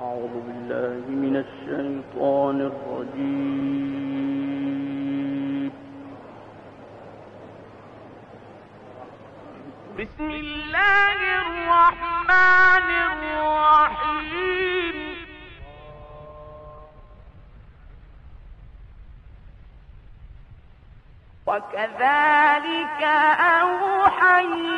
[0.00, 4.12] أعوذ بالله من الشيطان الرجيم.
[9.98, 14.96] بسم الله الرحمن الرحيم.
[21.46, 23.02] وكذلك
[23.60, 24.75] أوحينا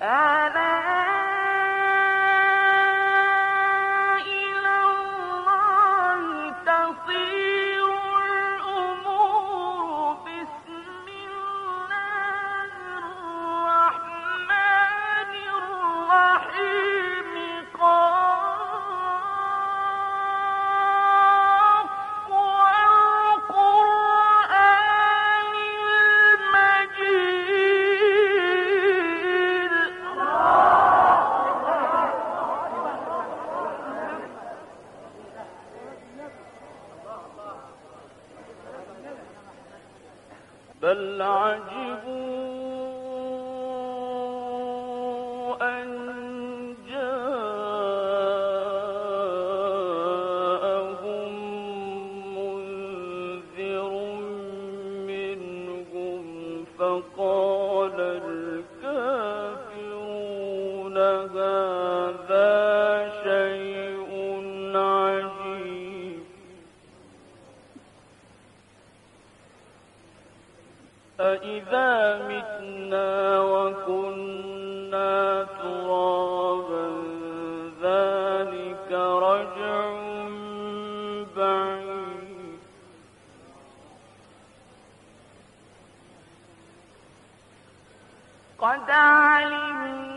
[0.01, 0.66] ألا
[40.82, 42.68] بل عجبوا
[45.62, 46.08] أن
[46.88, 47.28] جاءهم
[52.36, 53.90] منذر
[55.06, 56.22] منهم
[56.78, 59.38] فقال الكافرون
[61.36, 62.67] هذا
[71.48, 75.12] أإذا متنا وكنا
[75.62, 76.86] ترابا
[77.82, 79.90] ذلك رجع
[81.36, 82.58] بعيد.
[88.58, 90.07] قد علمنا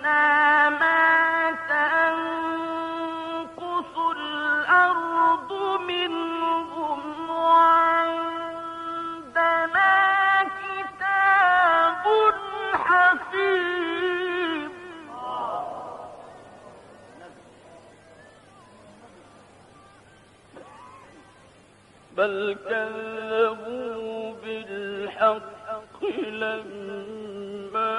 [22.22, 27.92] بل كذبوا بالحق لما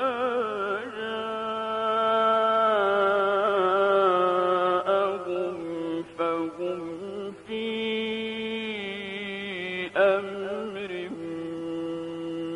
[4.33, 7.67] جاءهم فهم في
[9.97, 11.11] أمر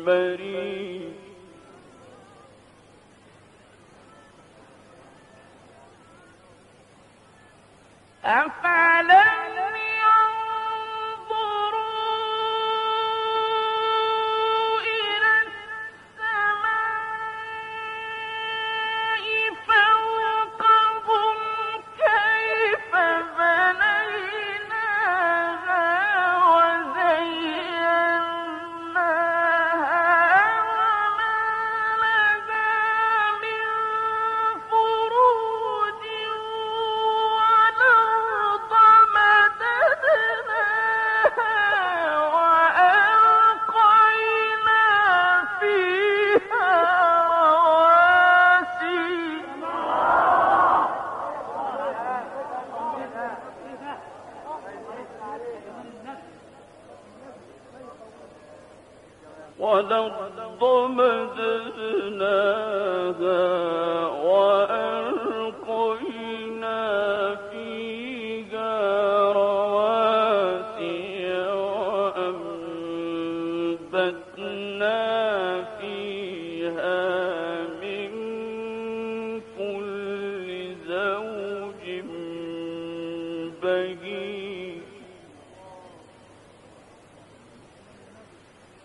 [0.05, 1.13] مريض
[8.25, 9.56] أفلم
[59.67, 62.37] والأرض مددناها
[65.67, 66.79] وألقينا
[67.51, 68.73] فيها
[69.33, 70.87] رواسي
[74.27, 75.63] وأنبتنا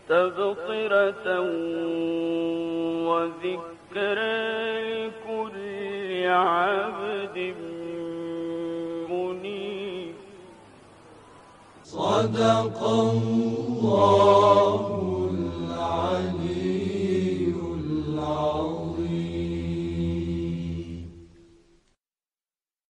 [0.09, 1.41] تبصرة
[3.09, 4.43] وذكرى
[4.93, 7.55] لكل عبد
[9.11, 10.15] منيب.
[11.85, 14.23] صدق الله.